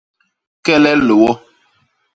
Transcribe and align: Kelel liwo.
Kelel 0.65 0.99
liwo. 1.07 1.31